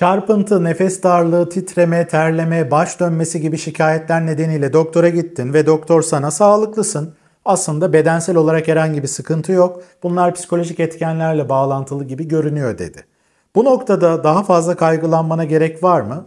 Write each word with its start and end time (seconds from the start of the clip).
Çarpıntı, 0.00 0.64
nefes 0.64 1.02
darlığı, 1.02 1.48
titreme, 1.48 2.08
terleme, 2.08 2.70
baş 2.70 3.00
dönmesi 3.00 3.40
gibi 3.40 3.58
şikayetler 3.58 4.26
nedeniyle 4.26 4.72
doktora 4.72 5.08
gittin 5.08 5.54
ve 5.54 5.66
doktor 5.66 6.02
sana 6.02 6.30
sağlıklısın. 6.30 7.14
Aslında 7.44 7.92
bedensel 7.92 8.36
olarak 8.36 8.68
herhangi 8.68 9.02
bir 9.02 9.08
sıkıntı 9.08 9.52
yok. 9.52 9.82
Bunlar 10.02 10.34
psikolojik 10.34 10.80
etkenlerle 10.80 11.48
bağlantılı 11.48 12.04
gibi 12.04 12.28
görünüyor 12.28 12.78
dedi. 12.78 13.04
Bu 13.54 13.64
noktada 13.64 14.24
daha 14.24 14.42
fazla 14.42 14.76
kaygılanmana 14.76 15.44
gerek 15.44 15.82
var 15.82 16.00
mı? 16.00 16.26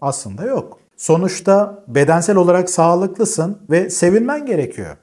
Aslında 0.00 0.44
yok. 0.44 0.78
Sonuçta 0.96 1.84
bedensel 1.88 2.36
olarak 2.36 2.70
sağlıklısın 2.70 3.58
ve 3.70 3.90
sevinmen 3.90 4.46
gerekiyor. 4.46 4.96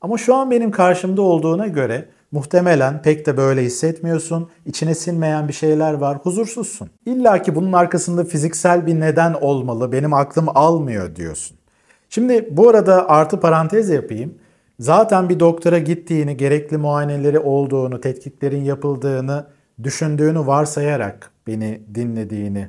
Ama 0.00 0.18
şu 0.18 0.34
an 0.34 0.50
benim 0.50 0.70
karşımda 0.70 1.22
olduğuna 1.22 1.66
göre 1.66 2.08
muhtemelen 2.32 3.02
pek 3.02 3.26
de 3.26 3.36
böyle 3.36 3.62
hissetmiyorsun. 3.62 4.48
İçine 4.66 4.94
sinmeyen 4.94 5.48
bir 5.48 5.52
şeyler 5.52 5.94
var, 5.94 6.18
huzursuzsun. 6.22 6.90
İlla 7.06 7.42
ki 7.42 7.54
bunun 7.54 7.72
arkasında 7.72 8.24
fiziksel 8.24 8.86
bir 8.86 9.00
neden 9.00 9.32
olmalı, 9.32 9.92
benim 9.92 10.14
aklım 10.14 10.46
almıyor 10.54 11.16
diyorsun. 11.16 11.56
Şimdi 12.08 12.48
bu 12.50 12.68
arada 12.68 13.08
artı 13.08 13.40
parantez 13.40 13.88
yapayım. 13.90 14.34
Zaten 14.80 15.28
bir 15.28 15.40
doktora 15.40 15.78
gittiğini, 15.78 16.36
gerekli 16.36 16.76
muayeneleri 16.76 17.38
olduğunu, 17.38 18.00
tetkiklerin 18.00 18.64
yapıldığını 18.64 19.46
düşündüğünü 19.82 20.46
varsayarak 20.46 21.30
beni 21.46 21.80
dinlediğini 21.94 22.68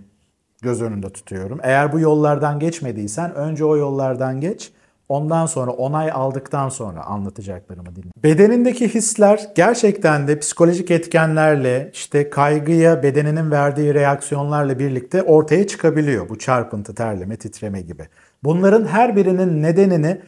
göz 0.61 0.81
önünde 0.81 1.09
tutuyorum. 1.09 1.59
Eğer 1.63 1.93
bu 1.93 1.99
yollardan 1.99 2.59
geçmediysen 2.59 3.35
önce 3.35 3.65
o 3.65 3.77
yollardan 3.77 4.41
geç. 4.41 4.71
Ondan 5.09 5.45
sonra 5.45 5.71
onay 5.71 6.11
aldıktan 6.11 6.69
sonra 6.69 7.03
anlatacaklarımı 7.03 7.95
dinle. 7.95 8.11
Bedenindeki 8.23 8.93
hisler 8.93 9.49
gerçekten 9.55 10.27
de 10.27 10.39
psikolojik 10.39 10.91
etkenlerle 10.91 11.91
işte 11.93 12.29
kaygıya 12.29 13.03
bedeninin 13.03 13.51
verdiği 13.51 13.93
reaksiyonlarla 13.93 14.79
birlikte 14.79 15.23
ortaya 15.23 15.67
çıkabiliyor. 15.67 16.29
Bu 16.29 16.37
çarpıntı, 16.37 16.95
terleme, 16.95 17.37
titreme 17.37 17.81
gibi. 17.81 18.07
Bunların 18.43 18.85
her 18.85 19.15
birinin 19.15 19.63
nedenini 19.63 20.21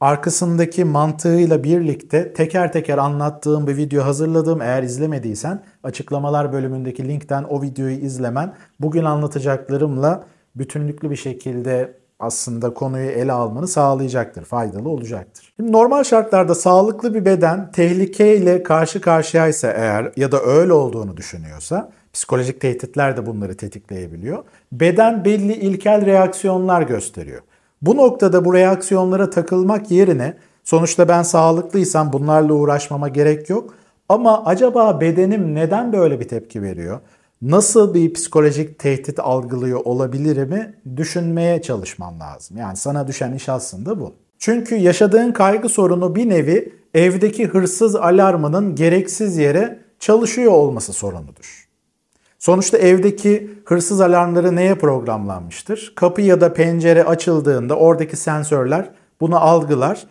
arkasındaki 0.00 0.84
mantığıyla 0.84 1.64
birlikte 1.64 2.32
teker 2.32 2.72
teker 2.72 2.98
anlattığım 2.98 3.66
bir 3.66 3.76
video 3.76 4.04
hazırladım. 4.04 4.62
Eğer 4.62 4.82
izlemediysen 4.82 5.62
açıklamalar 5.82 6.52
bölümündeki 6.52 7.08
linkten 7.08 7.44
o 7.44 7.62
videoyu 7.62 7.96
izlemen 7.96 8.54
bugün 8.80 9.04
anlatacaklarımla 9.04 10.24
bütünlüklü 10.56 11.10
bir 11.10 11.16
şekilde 11.16 12.05
aslında 12.20 12.74
konuyu 12.74 13.10
ele 13.10 13.32
almanı 13.32 13.68
sağlayacaktır, 13.68 14.44
faydalı 14.44 14.88
olacaktır. 14.88 15.52
Şimdi 15.56 15.72
normal 15.72 16.04
şartlarda 16.04 16.54
sağlıklı 16.54 17.14
bir 17.14 17.24
beden 17.24 17.70
tehlikeyle 17.72 18.62
karşı 18.62 19.00
karşıyaysa 19.00 19.68
eğer 19.70 20.12
ya 20.16 20.32
da 20.32 20.42
öyle 20.42 20.72
olduğunu 20.72 21.16
düşünüyorsa 21.16 21.90
psikolojik 22.12 22.60
tehditler 22.60 23.16
de 23.16 23.26
bunları 23.26 23.56
tetikleyebiliyor. 23.56 24.44
Beden 24.72 25.24
belli 25.24 25.52
ilkel 25.52 26.06
reaksiyonlar 26.06 26.82
gösteriyor. 26.82 27.40
Bu 27.82 27.96
noktada 27.96 28.44
bu 28.44 28.54
reaksiyonlara 28.54 29.30
takılmak 29.30 29.90
yerine 29.90 30.36
sonuçta 30.64 31.08
ben 31.08 31.22
sağlıklıysam 31.22 32.12
bunlarla 32.12 32.52
uğraşmama 32.52 33.08
gerek 33.08 33.50
yok. 33.50 33.74
Ama 34.08 34.44
acaba 34.44 35.00
bedenim 35.00 35.54
neden 35.54 35.92
böyle 35.92 36.20
bir 36.20 36.28
tepki 36.28 36.62
veriyor? 36.62 37.00
Nasıl 37.42 37.94
bir 37.94 38.12
psikolojik 38.12 38.78
tehdit 38.78 39.18
algılıyor 39.20 39.80
olabilirimi 39.84 40.74
düşünmeye 40.96 41.62
çalışman 41.62 42.20
lazım. 42.20 42.56
Yani 42.56 42.76
sana 42.76 43.08
düşen 43.08 43.32
iş 43.32 43.48
aslında 43.48 44.00
bu. 44.00 44.12
Çünkü 44.38 44.74
yaşadığın 44.74 45.32
kaygı 45.32 45.68
sorunu 45.68 46.14
bir 46.14 46.28
nevi 46.28 46.72
evdeki 46.94 47.46
hırsız 47.46 47.96
alarmının 47.96 48.74
gereksiz 48.74 49.36
yere 49.36 49.80
çalışıyor 50.00 50.52
olması 50.52 50.92
sorunudur. 50.92 51.68
Sonuçta 52.38 52.78
evdeki 52.78 53.50
hırsız 53.64 54.00
alarmları 54.00 54.56
neye 54.56 54.74
programlanmıştır? 54.74 55.92
Kapı 55.96 56.22
ya 56.22 56.40
da 56.40 56.52
pencere 56.52 57.04
açıldığında 57.04 57.76
oradaki 57.76 58.16
sensörler 58.16 58.90
bunu 59.20 59.36
algılar 59.36 60.06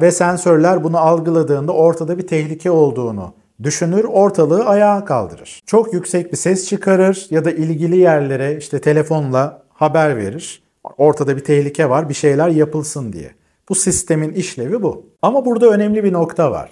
ve 0.00 0.10
sensörler 0.10 0.84
bunu 0.84 0.98
algıladığında 0.98 1.72
ortada 1.72 2.18
bir 2.18 2.26
tehlike 2.26 2.70
olduğunu 2.70 3.34
düşünür, 3.62 4.04
ortalığı 4.04 4.64
ayağa 4.64 5.04
kaldırır. 5.04 5.62
Çok 5.66 5.94
yüksek 5.94 6.32
bir 6.32 6.36
ses 6.36 6.68
çıkarır 6.68 7.26
ya 7.30 7.44
da 7.44 7.50
ilgili 7.50 7.96
yerlere 7.96 8.56
işte 8.56 8.80
telefonla 8.80 9.62
haber 9.68 10.16
verir. 10.16 10.62
Ortada 10.98 11.36
bir 11.36 11.44
tehlike 11.44 11.90
var, 11.90 12.08
bir 12.08 12.14
şeyler 12.14 12.48
yapılsın 12.48 13.12
diye. 13.12 13.30
Bu 13.68 13.74
sistemin 13.74 14.32
işlevi 14.32 14.82
bu. 14.82 15.06
Ama 15.22 15.44
burada 15.44 15.68
önemli 15.68 16.04
bir 16.04 16.12
nokta 16.12 16.50
var. 16.50 16.70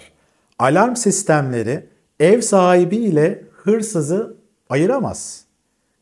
Alarm 0.59 0.95
sistemleri 0.95 1.89
ev 2.19 2.41
sahibi 2.41 2.95
ile 2.95 3.43
hırsızı 3.51 4.37
ayıramaz. 4.69 5.45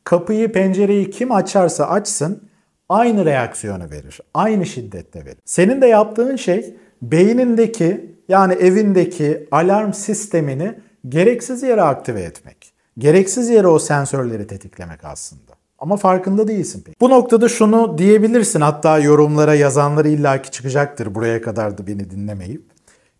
Kapıyı, 0.03 0.51
pencereyi 0.51 1.11
kim 1.11 1.31
açarsa 1.31 1.89
açsın 1.89 2.49
aynı 2.89 3.25
reaksiyonu 3.25 3.91
verir. 3.91 4.19
Aynı 4.33 4.65
şiddette 4.65 5.25
verir. 5.25 5.37
Senin 5.45 5.81
de 5.81 5.87
yaptığın 5.87 6.35
şey 6.35 6.75
beynindeki 7.01 8.08
yani 8.29 8.53
evindeki 8.53 9.47
alarm 9.51 9.93
sistemini 9.93 10.79
gereksiz 11.09 11.63
yere 11.63 11.81
aktive 11.81 12.21
etmek. 12.21 12.73
Gereksiz 12.97 13.49
yere 13.49 13.67
o 13.67 13.79
sensörleri 13.79 14.47
tetiklemek 14.47 15.03
aslında. 15.03 15.51
Ama 15.79 15.97
farkında 15.97 16.47
değilsin 16.47 16.83
peki. 16.85 16.97
Bu 17.01 17.09
noktada 17.09 17.49
şunu 17.49 17.97
diyebilirsin 17.97 18.61
hatta 18.61 18.99
yorumlara 18.99 19.55
yazanları 19.55 20.09
illaki 20.09 20.51
çıkacaktır 20.51 21.15
buraya 21.15 21.41
kadar 21.41 21.77
da 21.77 21.87
beni 21.87 22.09
dinlemeyip. 22.09 22.63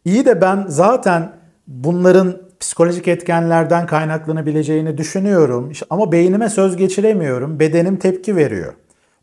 İyi 0.06 0.26
de 0.26 0.42
ben 0.42 0.66
zaten 0.68 1.32
bunların 1.68 2.38
psikolojik 2.60 3.08
etkenlerden 3.08 3.86
kaynaklanabileceğini 3.86 4.98
düşünüyorum 4.98 5.72
ama 5.90 6.12
beynime 6.12 6.50
söz 6.50 6.78
geçiremiyorum. 6.78 7.60
Bedenim 7.60 7.98
tepki 7.98 8.36
veriyor. 8.36 8.74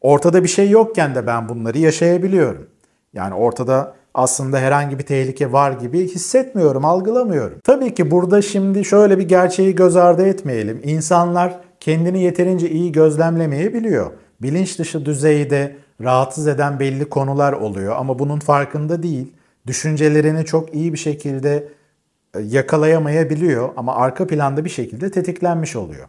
Ortada 0.01 0.43
bir 0.43 0.49
şey 0.49 0.71
yokken 0.71 1.15
de 1.15 1.27
ben 1.27 1.49
bunları 1.49 1.79
yaşayabiliyorum. 1.79 2.67
Yani 3.13 3.35
ortada 3.35 3.95
aslında 4.17 4.59
herhangi 4.59 4.99
bir 4.99 5.05
tehlike 5.05 5.53
var 5.53 5.73
gibi 5.73 6.09
hissetmiyorum, 6.09 6.85
algılamıyorum. 6.85 7.59
Tabii 7.65 7.95
ki 7.95 8.11
burada 8.11 8.43
şimdi 8.43 8.85
şöyle 8.85 9.19
bir 9.19 9.29
gerçeği 9.29 9.75
göz 9.75 9.97
ardı 9.97 10.27
etmeyelim. 10.27 10.81
İnsanlar 10.85 11.61
kendini 11.81 12.23
yeterince 12.23 12.71
iyi 12.71 12.93
gözlemlemeyebiliyor. 12.93 14.11
Bilinç 14.43 14.79
dışı 14.79 15.07
düzeyde 15.07 15.77
rahatsız 16.01 16.49
eden 16.49 16.81
belli 16.81 17.09
konular 17.09 17.53
oluyor 17.53 17.97
ama 17.97 18.19
bunun 18.19 18.39
farkında 18.39 19.03
değil. 19.03 19.33
Düşüncelerini 19.67 20.45
çok 20.45 20.75
iyi 20.75 20.93
bir 20.93 20.99
şekilde 20.99 21.69
e, 22.35 22.41
yakalayamayabiliyor 22.41 23.69
ama 23.77 23.97
arka 23.97 24.27
planda 24.27 24.65
bir 24.65 24.71
şekilde 24.71 25.11
tetiklenmiş 25.11 25.77
oluyor. 25.77 26.09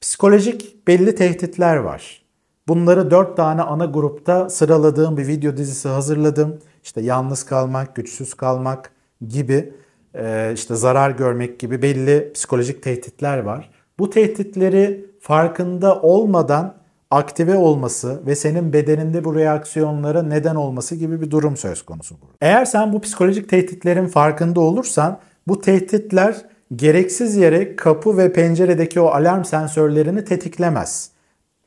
Psikolojik 0.00 0.88
belli 0.88 1.14
tehditler 1.14 1.76
var. 1.76 2.22
Bunları 2.68 3.10
dört 3.10 3.36
tane 3.36 3.62
ana 3.62 3.84
grupta 3.84 4.50
sıraladığım 4.50 5.16
bir 5.16 5.26
video 5.26 5.56
dizisi 5.56 5.88
hazırladım. 5.88 6.58
İşte 6.86 7.00
yalnız 7.00 7.42
kalmak, 7.42 7.96
güçsüz 7.96 8.34
kalmak 8.34 8.90
gibi, 9.28 9.72
e, 10.14 10.52
işte 10.54 10.74
zarar 10.74 11.10
görmek 11.10 11.58
gibi 11.58 11.82
belli 11.82 12.32
psikolojik 12.34 12.82
tehditler 12.82 13.38
var. 13.38 13.70
Bu 13.98 14.10
tehditleri 14.10 15.10
farkında 15.20 16.00
olmadan 16.02 16.74
aktive 17.10 17.56
olması 17.56 18.26
ve 18.26 18.36
senin 18.36 18.72
bedeninde 18.72 19.24
bu 19.24 19.34
reaksiyonlara 19.34 20.22
neden 20.22 20.54
olması 20.54 20.94
gibi 20.94 21.20
bir 21.20 21.30
durum 21.30 21.56
söz 21.56 21.82
konusu 21.82 22.16
burada. 22.20 22.36
Eğer 22.40 22.64
sen 22.64 22.92
bu 22.92 23.00
psikolojik 23.00 23.48
tehditlerin 23.48 24.06
farkında 24.06 24.60
olursan 24.60 25.18
bu 25.48 25.60
tehditler 25.60 26.36
gereksiz 26.76 27.36
yere 27.36 27.76
kapı 27.76 28.18
ve 28.18 28.32
penceredeki 28.32 29.00
o 29.00 29.06
alarm 29.06 29.44
sensörlerini 29.44 30.24
tetiklemez. 30.24 31.10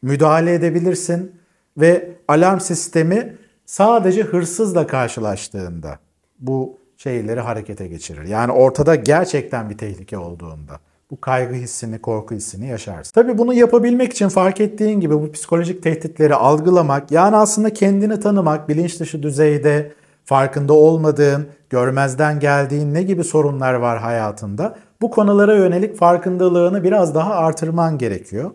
Müdahale 0.02 0.54
edebilirsin 0.54 1.32
ve 1.78 2.12
alarm 2.28 2.60
sistemi 2.60 3.38
sadece 3.70 4.24
hırsızla 4.24 4.88
karşılaştığında 4.88 6.00
bu 6.40 6.78
şeyleri 6.98 7.40
harekete 7.40 7.88
geçirir. 7.88 8.24
Yani 8.24 8.52
ortada 8.52 8.96
gerçekten 8.96 9.70
bir 9.70 9.78
tehlike 9.78 10.18
olduğunda 10.18 10.80
bu 11.12 11.22
kaygı 11.22 11.54
hissini, 11.54 12.00
korku 12.02 12.36
hissini 12.36 12.68
yaşarsın. 12.68 13.12
Tabii 13.14 13.38
bunu 13.38 13.54
yapabilmek 13.54 14.12
için 14.12 14.30
fark 14.30 14.62
ettiğin 14.62 15.00
gibi 15.00 15.14
bu 15.14 15.32
psikolojik 15.32 15.84
tehditleri 15.84 16.36
algılamak, 16.36 17.12
yani 17.12 17.36
aslında 17.36 17.74
kendini 17.74 18.20
tanımak, 18.20 18.70
bilinç 18.70 19.00
dışı 19.00 19.24
düzeyde 19.24 19.92
farkında 20.26 20.74
olmadığın, 20.74 21.48
görmezden 21.70 22.40
geldiğin 22.40 22.94
ne 22.94 23.04
gibi 23.04 23.24
sorunlar 23.24 23.74
var 23.74 24.00
hayatında? 24.00 24.76
Bu 25.02 25.12
konulara 25.12 25.56
yönelik 25.56 25.98
farkındalığını 25.98 26.84
biraz 26.84 27.16
daha 27.16 27.34
artırman 27.34 27.98
gerekiyor. 27.98 28.52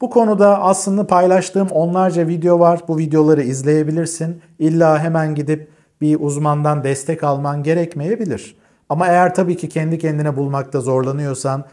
Bu 0.00 0.10
konuda 0.10 0.62
aslında 0.62 1.06
paylaştığım 1.06 1.68
onlarca 1.68 2.28
video 2.28 2.60
var. 2.60 2.80
Bu 2.88 2.98
videoları 2.98 3.42
izleyebilirsin. 3.42 4.42
İlla 4.58 4.98
hemen 4.98 5.34
gidip 5.34 5.68
bir 6.00 6.20
uzmandan 6.20 6.84
destek 6.84 7.24
alman 7.24 7.62
gerekmeyebilir. 7.62 8.56
Ama 8.88 9.06
eğer 9.06 9.34
tabii 9.34 9.56
ki 9.56 9.68
kendi 9.68 9.98
kendine 9.98 10.36
bulmakta 10.36 10.80
zorlanıyorsan, 10.80 11.64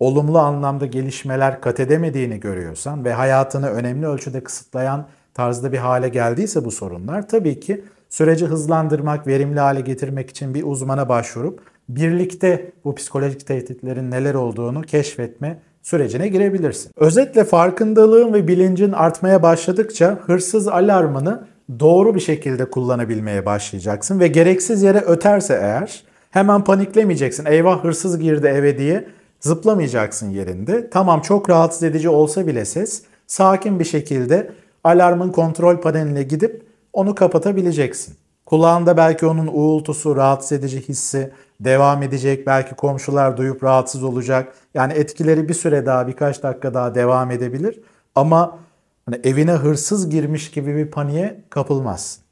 olumlu 0.00 0.38
anlamda 0.38 0.86
gelişmeler 0.86 1.60
kat 1.60 1.80
edemediğini 1.80 2.40
görüyorsan 2.40 3.04
ve 3.04 3.12
hayatını 3.12 3.68
önemli 3.68 4.06
ölçüde 4.06 4.44
kısıtlayan 4.44 5.06
tarzda 5.34 5.72
bir 5.72 5.78
hale 5.78 6.08
geldiyse 6.08 6.64
bu 6.64 6.70
sorunlar 6.70 7.28
tabii 7.28 7.60
ki 7.60 7.84
süreci 8.08 8.46
hızlandırmak, 8.46 9.26
verimli 9.26 9.60
hale 9.60 9.80
getirmek 9.80 10.30
için 10.30 10.54
bir 10.54 10.62
uzmana 10.62 11.08
başvurup 11.08 11.60
birlikte 11.88 12.72
bu 12.84 12.94
psikolojik 12.94 13.46
tehditlerin 13.46 14.10
neler 14.10 14.34
olduğunu 14.34 14.82
keşfetme 14.82 15.58
sürecine 15.84 16.28
girebilirsin. 16.28 16.92
Özetle 16.96 17.44
farkındalığın 17.44 18.32
ve 18.32 18.48
bilincin 18.48 18.92
artmaya 18.92 19.42
başladıkça 19.42 20.18
hırsız 20.26 20.68
alarmını 20.68 21.46
doğru 21.80 22.14
bir 22.14 22.20
şekilde 22.20 22.70
kullanabilmeye 22.70 23.46
başlayacaksın 23.46 24.20
ve 24.20 24.28
gereksiz 24.28 24.82
yere 24.82 24.98
öterse 24.98 25.54
eğer 25.54 26.04
hemen 26.30 26.64
paniklemeyeceksin. 26.64 27.46
Eyvah 27.46 27.84
hırsız 27.84 28.18
girdi 28.18 28.46
eve 28.46 28.78
diye 28.78 29.08
zıplamayacaksın 29.40 30.30
yerinde. 30.30 30.90
Tamam 30.90 31.20
çok 31.20 31.50
rahatsız 31.50 31.82
edici 31.82 32.08
olsa 32.08 32.46
bile 32.46 32.64
ses 32.64 33.02
sakin 33.26 33.78
bir 33.80 33.84
şekilde 33.84 34.50
alarmın 34.84 35.32
kontrol 35.32 35.76
paneline 35.76 36.22
gidip 36.22 36.62
onu 36.92 37.14
kapatabileceksin. 37.14 38.14
Kulağında 38.46 38.96
belki 38.96 39.26
onun 39.26 39.46
uğultusu, 39.46 40.16
rahatsız 40.16 40.52
edici 40.52 40.88
hissi 40.88 41.30
devam 41.64 42.02
edecek. 42.02 42.46
Belki 42.46 42.74
komşular 42.74 43.36
duyup 43.36 43.64
rahatsız 43.64 44.04
olacak. 44.04 44.54
Yani 44.74 44.92
etkileri 44.92 45.48
bir 45.48 45.54
süre 45.54 45.86
daha, 45.86 46.08
birkaç 46.08 46.42
dakika 46.42 46.74
daha 46.74 46.94
devam 46.94 47.30
edebilir. 47.30 47.80
Ama 48.14 48.58
hani 49.06 49.20
evine 49.24 49.52
hırsız 49.52 50.10
girmiş 50.10 50.50
gibi 50.50 50.76
bir 50.76 50.90
paniğe 50.90 51.44
kapılmazsın. 51.50 52.24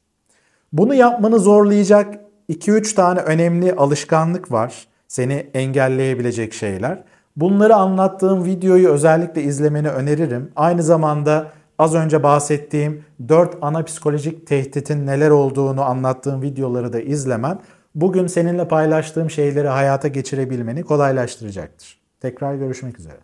Bunu 0.73 0.93
yapmanı 0.93 1.39
zorlayacak 1.39 2.15
2-3 2.49 2.95
tane 2.95 3.19
önemli 3.19 3.73
alışkanlık 3.75 4.51
var. 4.51 4.87
Seni 5.07 5.33
engelleyebilecek 5.53 6.53
şeyler. 6.53 7.03
Bunları 7.35 7.75
anlattığım 7.75 8.45
videoyu 8.45 8.89
özellikle 8.89 9.43
izlemeni 9.43 9.89
öneririm. 9.89 10.51
Aynı 10.55 10.83
zamanda 10.83 11.47
az 11.79 11.95
önce 11.95 12.23
bahsettiğim 12.23 13.05
4 13.29 13.57
ana 13.61 13.83
psikolojik 13.83 14.47
tehditin 14.47 15.07
neler 15.07 15.29
olduğunu 15.29 15.81
anlattığım 15.81 16.41
videoları 16.41 16.93
da 16.93 16.99
izlemen 16.99 17.59
bugün 17.95 18.27
seninle 18.27 18.67
paylaştığım 18.67 19.29
şeyleri 19.29 19.67
hayata 19.67 20.07
geçirebilmeni 20.07 20.83
kolaylaştıracaktır. 20.83 22.01
Tekrar 22.19 22.55
görüşmek 22.55 22.99
üzere. 22.99 23.17